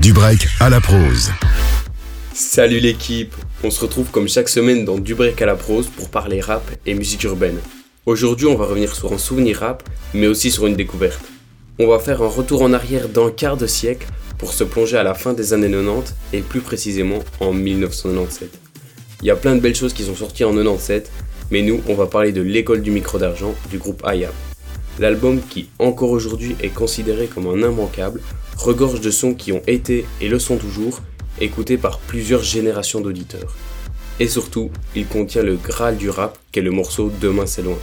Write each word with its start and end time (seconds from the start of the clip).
Du 0.00 0.12
break 0.12 0.46
à 0.60 0.70
la 0.70 0.80
prose. 0.80 1.32
Salut 2.32 2.78
l'équipe 2.78 3.34
On 3.64 3.70
se 3.70 3.80
retrouve 3.80 4.08
comme 4.12 4.28
chaque 4.28 4.48
semaine 4.48 4.84
dans 4.84 4.96
Du 4.96 5.16
break 5.16 5.42
à 5.42 5.46
la 5.46 5.56
prose 5.56 5.88
pour 5.88 6.08
parler 6.08 6.40
rap 6.40 6.62
et 6.86 6.94
musique 6.94 7.24
urbaine. 7.24 7.58
Aujourd'hui 8.06 8.46
on 8.46 8.54
va 8.54 8.66
revenir 8.66 8.94
sur 8.94 9.12
un 9.12 9.18
souvenir 9.18 9.58
rap, 9.58 9.82
mais 10.14 10.28
aussi 10.28 10.52
sur 10.52 10.68
une 10.68 10.76
découverte. 10.76 11.24
On 11.80 11.88
va 11.88 11.98
faire 11.98 12.22
un 12.22 12.28
retour 12.28 12.62
en 12.62 12.72
arrière 12.72 13.08
d'un 13.08 13.32
quart 13.32 13.56
de 13.56 13.66
siècle 13.66 14.06
pour 14.38 14.52
se 14.52 14.62
plonger 14.62 14.98
à 14.98 15.02
la 15.02 15.14
fin 15.14 15.32
des 15.32 15.52
années 15.52 15.68
90 15.68 16.14
et 16.32 16.42
plus 16.42 16.60
précisément 16.60 17.18
en 17.40 17.52
1997. 17.52 18.56
Il 19.22 19.26
y 19.26 19.32
a 19.32 19.36
plein 19.36 19.56
de 19.56 19.60
belles 19.60 19.74
choses 19.74 19.94
qui 19.94 20.04
sont 20.04 20.14
sorties 20.14 20.44
en 20.44 20.54
97, 20.54 21.10
mais 21.50 21.62
nous 21.62 21.80
on 21.88 21.94
va 21.94 22.06
parler 22.06 22.30
de 22.30 22.40
l'école 22.40 22.82
du 22.82 22.92
micro 22.92 23.18
d'argent 23.18 23.52
du 23.68 23.78
groupe 23.78 24.04
IAM. 24.06 24.30
L'album 24.98 25.40
qui 25.48 25.68
encore 25.78 26.10
aujourd'hui 26.10 26.56
est 26.60 26.74
considéré 26.74 27.26
comme 27.26 27.46
un 27.46 27.68
immanquable 27.68 28.20
regorge 28.56 29.00
de 29.00 29.12
sons 29.12 29.34
qui 29.34 29.52
ont 29.52 29.62
été 29.68 30.04
et 30.20 30.28
le 30.28 30.40
sont 30.40 30.56
toujours 30.56 31.00
écoutés 31.40 31.76
par 31.76 31.98
plusieurs 32.00 32.42
générations 32.42 33.00
d'auditeurs. 33.00 33.56
Et 34.18 34.26
surtout, 34.26 34.70
il 34.96 35.06
contient 35.06 35.44
le 35.44 35.54
graal 35.54 35.96
du 35.96 36.10
rap 36.10 36.36
qu'est 36.50 36.62
le 36.62 36.72
morceau 36.72 37.12
Demain 37.20 37.46
c'est 37.46 37.62
loin. 37.62 37.78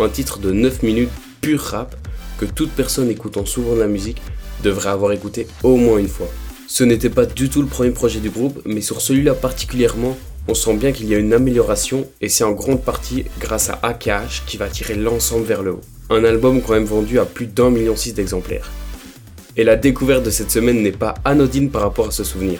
Un 0.00 0.08
titre 0.08 0.40
de 0.40 0.50
9 0.50 0.82
minutes 0.82 1.10
pur 1.40 1.60
rap 1.60 1.94
que 2.38 2.46
toute 2.46 2.72
personne 2.72 3.10
écoutant 3.10 3.46
souvent 3.46 3.76
de 3.76 3.80
la 3.80 3.86
musique 3.86 4.20
devrait 4.64 4.90
avoir 4.90 5.12
écouté 5.12 5.46
au 5.62 5.76
moins 5.76 5.98
une 5.98 6.08
fois. 6.08 6.28
Ce 6.66 6.82
n'était 6.82 7.10
pas 7.10 7.26
du 7.26 7.48
tout 7.48 7.62
le 7.62 7.68
premier 7.68 7.90
projet 7.90 8.18
du 8.18 8.30
groupe, 8.30 8.60
mais 8.64 8.80
sur 8.80 9.00
celui-là 9.00 9.34
particulièrement, 9.34 10.16
on 10.48 10.54
sent 10.54 10.74
bien 10.76 10.90
qu'il 10.90 11.08
y 11.08 11.14
a 11.14 11.18
une 11.18 11.32
amélioration 11.32 12.08
et 12.20 12.28
c'est 12.28 12.44
en 12.44 12.52
grande 12.52 12.82
partie 12.82 13.26
grâce 13.38 13.70
à 13.70 13.78
AKH 13.82 14.44
qui 14.46 14.56
va 14.56 14.68
tirer 14.68 14.96
l'ensemble 14.96 15.44
vers 15.44 15.62
le 15.62 15.74
haut. 15.74 15.80
Un 16.12 16.24
album 16.24 16.60
quand 16.60 16.72
même 16.72 16.86
vendu 16.86 17.20
à 17.20 17.24
plus 17.24 17.46
d'un 17.46 17.70
million 17.70 17.94
six 17.94 18.12
d'exemplaires. 18.12 18.68
Et 19.56 19.62
la 19.62 19.76
découverte 19.76 20.24
de 20.24 20.30
cette 20.30 20.50
semaine 20.50 20.82
n'est 20.82 20.90
pas 20.90 21.14
anodine 21.24 21.70
par 21.70 21.82
rapport 21.82 22.08
à 22.08 22.10
ce 22.10 22.24
souvenir. 22.24 22.58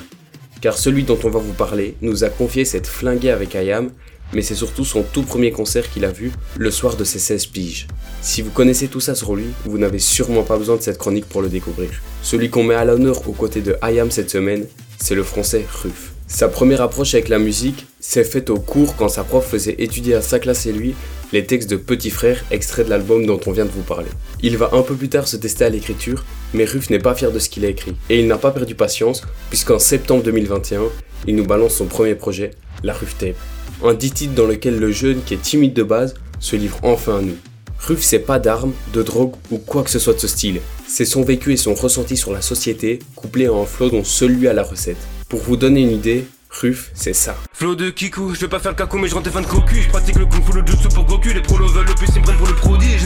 Car 0.61 0.79
celui 0.79 1.03
dont 1.03 1.19
on 1.25 1.31
va 1.31 1.41
vous 1.41 1.53
parler 1.53 1.97
nous 2.01 2.23
a 2.23 2.29
confié 2.29 2.65
cette 2.65 2.87
flinguée 2.87 3.33
avec 3.33 3.57
Ayam, 3.57 3.91
mais 4.33 4.43
c'est 4.43 4.55
surtout 4.55 4.85
son 4.85 5.03
tout 5.03 5.23
premier 5.23 5.51
concert 5.51 5.91
qu'il 5.91 6.05
a 6.05 6.13
vu 6.13 6.31
le 6.57 6.71
soir 6.71 6.95
de 6.95 7.03
ses 7.03 7.19
16 7.19 7.47
piges. 7.47 7.89
Si 8.23 8.41
vous 8.41 8.51
connaissez 8.53 8.87
tout 8.87 9.01
ça 9.01 9.17
sur 9.17 9.35
lui, 9.35 9.47
vous 9.65 9.79
n'avez 9.79 9.99
sûrement 9.99 10.45
pas 10.45 10.57
besoin 10.57 10.77
de 10.77 10.83
cette 10.83 10.99
chronique 10.99 11.29
pour 11.29 11.43
le 11.43 11.49
découvrir. 11.49 11.91
Celui 12.23 12.51
qu'on 12.51 12.63
met 12.63 12.77
à 12.77 12.85
l'honneur 12.85 13.29
aux 13.29 13.33
côtés 13.33 13.63
de 13.63 13.75
Ayam 13.83 14.13
cette 14.13 14.31
semaine, 14.31 14.67
c'est 14.97 15.17
le 15.17 15.25
français 15.25 15.67
Ruff. 15.83 16.13
Sa 16.29 16.49
première 16.49 16.83
approche 16.83 17.15
avec 17.15 17.29
la 17.29 17.41
musique 17.41 17.87
s'est 17.99 18.23
faite 18.23 18.49
au 18.49 18.61
cours 18.61 18.95
quand 18.95 19.09
sa 19.09 19.25
prof 19.25 19.45
faisait 19.45 19.75
étudier 19.79 20.15
à 20.15 20.23
sa 20.23 20.39
classe 20.39 20.67
et 20.67 20.73
lui 20.73 20.95
les 21.33 21.47
textes 21.47 21.71
de 21.71 21.77
Petit 21.77 22.11
Frère 22.11 22.45
extraits 22.51 22.87
de 22.87 22.91
l'album 22.91 23.25
dont 23.25 23.41
on 23.47 23.53
vient 23.53 23.65
de 23.65 23.71
vous 23.71 23.83
parler. 23.83 24.09
Il 24.43 24.57
va 24.57 24.71
un 24.73 24.83
peu 24.83 24.95
plus 24.95 25.09
tard 25.09 25.29
se 25.29 25.37
tester 25.37 25.65
à 25.65 25.69
l'écriture, 25.69 26.25
mais 26.55 26.65
Ruff 26.65 26.91
n'est 26.91 26.99
pas 26.99 27.15
fier 27.15 27.31
de 27.31 27.39
ce 27.39 27.49
qu'il 27.49 27.65
a 27.65 27.69
écrit. 27.69 27.95
Et 28.09 28.21
il 28.21 28.27
n'a 28.27 28.39
pas 28.39 28.51
perdu 28.51 28.75
patience, 28.75 29.23
puisqu'en 29.49 29.79
septembre 29.79 30.23
2021, 30.25 30.83
il 31.27 31.37
nous 31.37 31.47
balance 31.47 31.75
son 31.75 31.87
premier 31.87 32.15
projet, 32.15 32.51
la 32.83 32.93
Ruff 32.93 33.17
Tape. 33.19 33.37
Un 33.85 33.95
dit 33.95 34.11
titre 34.11 34.35
dans 34.35 34.47
lequel 34.47 34.79
le 34.79 34.91
jeune, 34.91 35.23
qui 35.25 35.35
est 35.35 35.43
timide 35.43 35.75
de 35.75 35.83
base, 35.83 36.15
se 36.41 36.57
livre 36.57 36.79
enfin 36.83 37.19
à 37.19 37.23
nous. 37.23 37.37
Ruff 37.79 38.03
c'est 38.03 38.19
pas 38.19 38.39
d'armes, 38.39 38.73
de 38.93 39.03
drogue 39.03 39.35
ou 39.51 39.59
quoi 39.59 39.83
que 39.83 39.91
ce 39.91 39.99
soit 39.99 40.15
de 40.15 40.19
ce 40.19 40.29
style. 40.29 40.61
C'est 40.87 41.05
son 41.05 41.23
vécu 41.23 41.53
et 41.53 41.57
son 41.57 41.75
ressenti 41.75 42.17
sur 42.17 42.33
la 42.33 42.43
société, 42.43 42.99
couplé 43.15 43.47
à 43.47 43.53
un 43.53 43.65
flow 43.65 43.89
dont 43.89 44.05
seul 44.05 44.33
lui 44.33 44.49
a 44.49 44.53
la 44.53 44.63
recette. 44.63 44.99
Pour 45.29 45.41
vous 45.41 45.57
donner 45.57 45.83
une 45.83 45.93
idée, 45.93 46.27
Ruff, 46.51 46.91
c'est 46.95 47.13
ça. 47.13 47.37
Flow 47.53 47.77
de 47.77 47.91
Kiku, 47.91 48.35
je 48.35 48.41
vais 48.41 48.49
pas 48.49 48.59
faire 48.59 48.73
le 48.73 48.77
cacou 48.77 48.99
mais 48.99 49.09
je 49.09 49.15
rentre 49.15 49.31
fan 49.31 49.45
de 49.45 49.49
cocu. 49.49 49.83
Je 49.83 49.89
pratique 49.89 50.17
le 50.17 50.27
kung 50.27 50.43
fu, 50.45 50.53
le 50.53 50.67
jutsu 50.67 50.89
pour 50.89 51.05
Goku. 51.05 51.29
Les 51.29 51.41
prolos 51.41 51.69
veulent 51.69 51.87
le 51.87 51.95
plus, 51.95 52.09
ils 52.15 52.21
me 52.21 52.25
prennent 52.25 52.37
pour 52.39 52.49
le 52.49 52.55
prodige. 52.55 53.03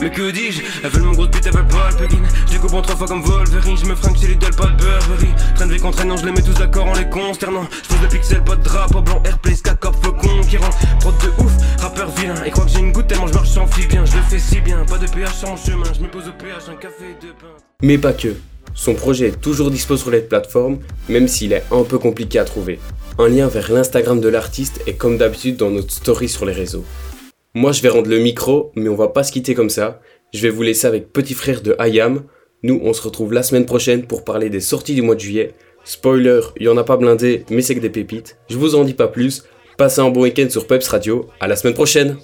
Mais 0.00 0.10
que 0.10 0.30
dis-je? 0.30 0.62
Elles 0.84 0.90
veulent 0.90 1.02
mon 1.02 1.12
gros 1.12 1.26
bite, 1.26 1.44
elles 1.46 1.52
veulent 1.52 1.66
pas 1.66 1.90
le 1.90 2.08
Je 2.52 2.58
comprends 2.58 2.82
trois 2.82 2.96
fois 2.96 3.08
comme 3.08 3.22
Wolverine, 3.22 3.76
je 3.76 3.86
me 3.86 3.94
fringue 3.96 4.16
chez 4.16 4.28
Lidl, 4.28 4.54
pas 4.54 4.66
de 4.66 4.76
Burberry. 4.76 5.34
Train 5.56 5.66
de 5.66 5.72
vie 5.72 5.80
contraignant, 5.80 6.16
je 6.16 6.26
les 6.26 6.32
mets 6.32 6.42
tous 6.42 6.54
d'accord 6.54 6.86
en 6.86 6.94
les 6.94 7.08
consternant. 7.10 7.66
Je 7.82 7.88
pose 7.88 8.00
des 8.00 8.18
pixels, 8.18 8.44
pas 8.44 8.56
de 8.56 8.62
drapeau 8.62 9.02
blanc, 9.02 9.20
airplay, 9.24 9.56
skacop, 9.56 9.94
feu 10.04 10.12
conquérant. 10.12 10.70
Prod 11.00 11.14
de 11.18 11.42
ouf, 11.42 11.52
rappeur 11.80 12.08
vilain. 12.10 12.44
Et 12.44 12.50
crois 12.50 12.66
que 12.66 12.70
j'ai 12.70 12.80
une 12.80 12.92
goutte 12.92 13.08
tellement 13.08 13.26
je 13.26 13.34
marche 13.34 13.50
sans 13.50 13.66
fil 13.66 13.88
bien. 13.88 14.04
Je 14.04 14.16
le 14.16 14.22
fais 14.22 14.38
si 14.38 14.60
bien, 14.60 14.84
pas 14.84 14.98
de 14.98 15.06
PH 15.06 15.44
en 15.44 15.56
chemin 15.56 15.86
Je 15.92 16.00
me 16.00 16.08
pose 16.08 16.28
au 16.28 16.32
PH, 16.32 16.68
un 16.70 16.76
café 16.76 17.16
de 17.20 17.28
pain. 17.32 17.56
Mais 17.82 17.98
pas 17.98 18.12
que. 18.12 18.36
Son 18.76 18.94
projet 18.94 19.28
est 19.28 19.40
toujours 19.40 19.70
dispo 19.70 19.96
sur 19.96 20.10
les 20.10 20.20
plateformes, 20.20 20.78
même 21.08 21.26
s'il 21.26 21.54
est 21.54 21.64
un 21.72 21.82
peu 21.82 21.98
compliqué 21.98 22.38
à 22.38 22.44
trouver. 22.44 22.78
Un 23.18 23.28
lien 23.28 23.48
vers 23.48 23.72
l'Instagram 23.72 24.20
de 24.20 24.28
l'artiste 24.28 24.82
est 24.86 24.92
comme 24.92 25.16
d'habitude 25.16 25.56
dans 25.56 25.70
notre 25.70 25.90
story 25.90 26.28
sur 26.28 26.44
les 26.44 26.52
réseaux. 26.52 26.84
Moi 27.54 27.72
je 27.72 27.80
vais 27.80 27.88
rendre 27.88 28.10
le 28.10 28.18
micro, 28.18 28.72
mais 28.76 28.90
on 28.90 28.94
va 28.94 29.08
pas 29.08 29.24
se 29.24 29.32
quitter 29.32 29.54
comme 29.54 29.70
ça. 29.70 30.00
Je 30.34 30.42
vais 30.42 30.50
vous 30.50 30.62
laisser 30.62 30.86
avec 30.86 31.10
Petit 31.10 31.32
Frère 31.32 31.62
de 31.62 31.74
Ayam. 31.78 32.24
Nous 32.62 32.78
on 32.84 32.92
se 32.92 33.00
retrouve 33.00 33.32
la 33.32 33.42
semaine 33.42 33.64
prochaine 33.64 34.06
pour 34.06 34.24
parler 34.24 34.50
des 34.50 34.60
sorties 34.60 34.94
du 34.94 35.00
mois 35.00 35.14
de 35.14 35.20
juillet. 35.20 35.54
Spoiler, 35.84 36.40
il 36.58 36.64
y 36.64 36.68
en 36.68 36.76
a 36.76 36.84
pas 36.84 36.98
blindé, 36.98 37.46
mais 37.48 37.62
c'est 37.62 37.74
que 37.74 37.80
des 37.80 37.90
pépites. 37.90 38.36
Je 38.50 38.58
vous 38.58 38.74
en 38.74 38.84
dis 38.84 38.94
pas 38.94 39.08
plus. 39.08 39.44
Passez 39.78 40.00
un 40.00 40.10
bon 40.10 40.22
week-end 40.22 40.50
sur 40.50 40.66
Peps 40.66 40.88
Radio. 40.88 41.26
À 41.40 41.48
la 41.48 41.56
semaine 41.56 41.74
prochaine. 41.74 42.18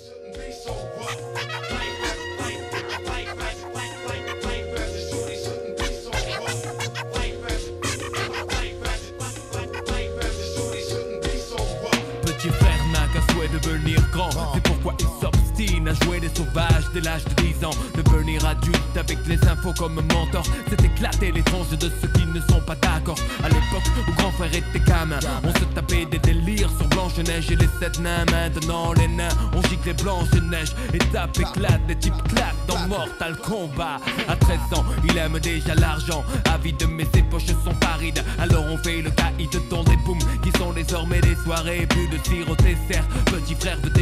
Jouer 16.12 16.20
des 16.20 16.34
sauvages 16.34 16.84
dès 16.92 17.00
l'âge 17.00 17.24
de 17.24 17.42
10 17.42 17.64
ans. 17.64 17.70
Devenir 17.94 18.44
adulte 18.44 18.96
avec 18.96 19.18
les 19.26 19.38
infos 19.48 19.72
comme 19.78 19.94
mentor 19.94 20.42
C'est 20.68 20.84
éclater 20.84 21.32
les 21.32 21.42
tranches 21.42 21.70
de 21.70 21.90
ceux 22.00 22.08
qui 22.08 22.26
ne 22.26 22.40
sont 22.40 22.60
pas 22.60 22.74
d'accord. 22.76 23.18
À 23.42 23.48
l'époque 23.48 23.88
où 24.08 24.12
grand 24.12 24.30
frère 24.32 24.54
était 24.54 24.80
gamin 24.80 25.18
On 25.44 25.52
se 25.52 25.64
tapait 25.74 26.06
des 26.06 26.18
délires 26.18 26.70
sur 26.76 26.86
Blanche-Neige 26.88 27.50
et 27.50 27.56
les 27.56 27.68
sept 27.80 27.98
nains 28.00 28.24
Maintenant 28.30 28.92
les 28.92 29.08
nains 29.08 29.28
on 29.54 29.62
gicle 29.62 29.86
les 29.86 29.94
Blanche-Neige 29.94 30.72
Étape 30.92 31.38
éclate, 31.38 31.80
les 31.88 31.96
types 31.96 32.22
claquent 32.28 32.66
dans 32.66 32.86
Mortal 32.88 33.36
Kombat. 33.36 34.00
À 34.28 34.36
13 34.36 34.58
ans 34.76 34.84
il 35.04 35.16
aime 35.16 35.38
déjà 35.38 35.74
l'argent 35.74 36.24
Avide 36.52 36.84
mais 36.88 37.06
ses 37.14 37.22
poches 37.22 37.46
sont 37.46 37.74
parides. 37.80 38.22
Alors 38.38 38.64
on 38.66 38.76
fait 38.78 39.02
le 39.02 39.10
caïd 39.10 39.50
dans 39.70 39.84
des 39.84 39.96
booms 40.04 40.18
Qui 40.42 40.50
sont 40.58 40.72
désormais 40.72 41.20
des 41.20 41.36
soirées 41.36 41.86
Plus 41.86 42.08
de 42.08 42.22
sirop 42.24 42.56
dessert. 42.56 43.06
Petit 43.26 43.54
frère 43.54 43.78
pierres 43.80 44.01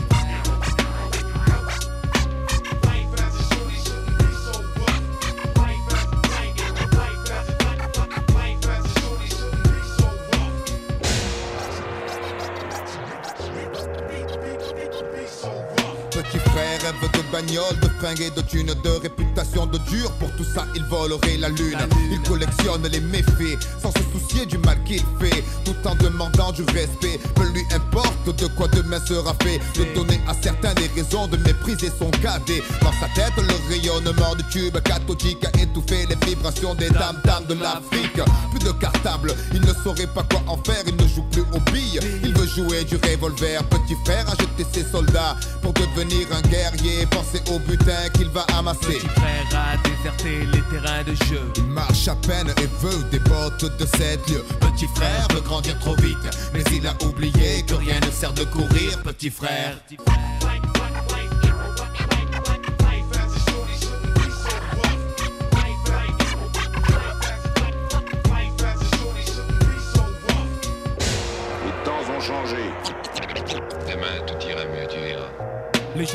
Petit 16.11 16.39
frère 16.39 16.81
rêve 16.81 17.11
de 17.13 17.31
bagnole, 17.31 17.79
de 17.81 17.87
fringues 17.99 18.19
et 18.19 18.31
de 18.31 18.41
thunes, 18.41 18.73
de 18.83 18.89
réputation 19.01 19.65
de 19.65 19.77
dur. 19.89 20.11
Pour 20.19 20.29
tout 20.35 20.43
ça, 20.43 20.65
il 20.75 20.83
volerait 20.83 21.37
la 21.37 21.47
lune. 21.47 21.77
Il 22.11 22.21
collectionne 22.23 22.85
les 22.91 22.99
méfaits 22.99 23.57
sans 23.81 23.91
se 23.91 24.03
soucier 24.11 24.45
du 24.45 24.57
mal 24.57 24.77
qu'il 24.83 25.01
fait, 25.21 25.41
tout 25.63 25.75
en 25.85 25.95
demandant 25.95 26.51
du 26.51 26.63
respect. 26.63 27.17
Peu 27.33 27.47
lui 27.53 27.63
importe 27.73 28.35
de 28.37 28.47
quoi 28.57 28.67
demain 28.67 28.99
sera 29.05 29.33
fait. 29.41 29.59
De 29.79 29.85
donner 29.95 30.19
à 30.27 30.33
certains 30.33 30.73
des 30.73 30.87
raisons 30.87 31.27
de 31.27 31.37
mépriser 31.37 31.89
son 31.97 32.11
cadet. 32.11 32.61
Dans 32.81 32.91
sa 32.91 33.07
tête, 33.15 33.33
le 33.37 33.69
rayonnement 33.69 34.35
du 34.35 34.43
tube 34.49 34.77
cathodique 34.83 35.45
a 35.45 35.61
étouffé 35.61 36.07
les 36.07 36.25
vibrations 36.27 36.75
des 36.75 36.89
dames 36.89 37.21
dames 37.23 37.45
de 37.47 37.53
l'Afrique. 37.53 38.19
Plus 38.51 38.59
de 38.59 38.71
cartable, 38.73 39.33
il 39.53 39.61
ne 39.61 39.73
saurait 39.81 40.07
pas 40.07 40.23
quoi 40.29 40.41
en 40.47 40.57
faire. 40.57 40.83
Il 40.85 40.95
ne 40.97 41.07
joue 41.07 41.23
plus 41.31 41.43
aux 41.53 41.71
billes, 41.71 42.01
il 42.21 42.33
veut 42.33 42.47
jouer 42.47 42.83
du 42.83 42.97
revolver. 42.97 43.63
Petit 43.69 43.95
frère 44.03 44.25
a 44.27 44.31
jeté 44.31 44.65
ses 44.73 44.83
soldats 44.91 45.37
pour 45.61 45.71
devenir 45.71 46.00
un 46.31 46.41
guerrier. 46.49 47.05
Pensez 47.09 47.41
au 47.51 47.59
butin 47.59 48.09
qu'il 48.13 48.29
va 48.29 48.41
amasser. 48.57 48.99
Petit 48.99 49.07
frère 49.07 49.47
a 49.53 49.77
déserté 49.87 50.45
les 50.51 50.61
terrains 50.69 51.03
de 51.03 51.13
jeu 51.25 51.41
Il 51.57 51.65
marche 51.65 52.07
à 52.07 52.15
peine 52.15 52.49
et 52.57 52.67
veut 52.81 53.03
des 53.11 53.19
bottes 53.19 53.77
de 53.77 53.85
sept 53.85 54.27
lieues. 54.29 54.45
Petit 54.59 54.87
frère 54.95 55.27
veut 55.33 55.41
grandir 55.41 55.77
trop 55.79 55.95
vite, 55.95 56.17
mais 56.53 56.63
il 56.73 56.87
a 56.87 56.93
oublié 57.05 57.63
que 57.67 57.75
rien 57.75 57.99
ne 57.99 58.11
sert 58.11 58.33
de 58.33 58.43
courir. 58.45 59.01
Petit 59.03 59.29
frère. 59.29 59.77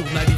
Ont 0.00 0.35